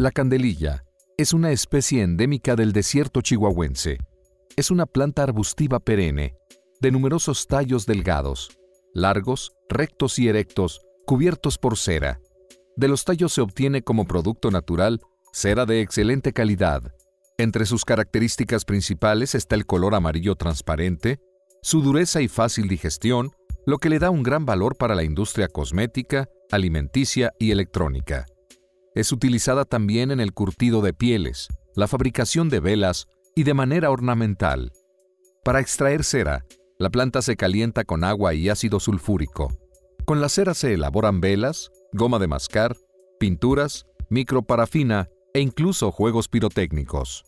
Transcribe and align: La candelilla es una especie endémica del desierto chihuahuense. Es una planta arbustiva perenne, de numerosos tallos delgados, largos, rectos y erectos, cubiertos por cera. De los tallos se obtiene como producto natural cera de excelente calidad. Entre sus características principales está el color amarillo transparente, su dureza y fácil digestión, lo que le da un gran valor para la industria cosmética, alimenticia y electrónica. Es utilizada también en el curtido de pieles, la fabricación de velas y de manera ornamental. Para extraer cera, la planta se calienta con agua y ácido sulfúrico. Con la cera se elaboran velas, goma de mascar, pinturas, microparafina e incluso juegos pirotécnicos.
La 0.00 0.12
candelilla 0.12 0.84
es 1.16 1.32
una 1.32 1.50
especie 1.50 2.04
endémica 2.04 2.54
del 2.54 2.72
desierto 2.72 3.20
chihuahuense. 3.20 3.98
Es 4.54 4.70
una 4.70 4.86
planta 4.86 5.24
arbustiva 5.24 5.80
perenne, 5.80 6.36
de 6.80 6.92
numerosos 6.92 7.48
tallos 7.48 7.84
delgados, 7.84 8.56
largos, 8.94 9.54
rectos 9.68 10.20
y 10.20 10.28
erectos, 10.28 10.82
cubiertos 11.04 11.58
por 11.58 11.76
cera. 11.76 12.20
De 12.76 12.86
los 12.86 13.04
tallos 13.04 13.32
se 13.32 13.40
obtiene 13.40 13.82
como 13.82 14.06
producto 14.06 14.52
natural 14.52 15.00
cera 15.32 15.66
de 15.66 15.80
excelente 15.80 16.32
calidad. 16.32 16.94
Entre 17.36 17.66
sus 17.66 17.84
características 17.84 18.64
principales 18.64 19.34
está 19.34 19.56
el 19.56 19.66
color 19.66 19.96
amarillo 19.96 20.36
transparente, 20.36 21.18
su 21.60 21.82
dureza 21.82 22.20
y 22.20 22.28
fácil 22.28 22.68
digestión, 22.68 23.32
lo 23.66 23.78
que 23.78 23.88
le 23.88 23.98
da 23.98 24.10
un 24.10 24.22
gran 24.22 24.46
valor 24.46 24.76
para 24.76 24.94
la 24.94 25.02
industria 25.02 25.48
cosmética, 25.48 26.28
alimenticia 26.52 27.32
y 27.40 27.50
electrónica. 27.50 28.26
Es 28.98 29.12
utilizada 29.12 29.64
también 29.64 30.10
en 30.10 30.18
el 30.18 30.32
curtido 30.32 30.82
de 30.82 30.92
pieles, 30.92 31.46
la 31.76 31.86
fabricación 31.86 32.48
de 32.48 32.58
velas 32.58 33.06
y 33.36 33.44
de 33.44 33.54
manera 33.54 33.92
ornamental. 33.92 34.72
Para 35.44 35.60
extraer 35.60 36.02
cera, 36.02 36.44
la 36.80 36.90
planta 36.90 37.22
se 37.22 37.36
calienta 37.36 37.84
con 37.84 38.02
agua 38.02 38.34
y 38.34 38.48
ácido 38.48 38.80
sulfúrico. 38.80 39.56
Con 40.04 40.20
la 40.20 40.28
cera 40.28 40.52
se 40.52 40.74
elaboran 40.74 41.20
velas, 41.20 41.70
goma 41.92 42.18
de 42.18 42.26
mascar, 42.26 42.76
pinturas, 43.20 43.86
microparafina 44.10 45.08
e 45.32 45.38
incluso 45.42 45.92
juegos 45.92 46.26
pirotécnicos. 46.26 47.22